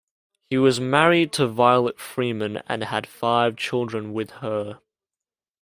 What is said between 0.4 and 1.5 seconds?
He was married to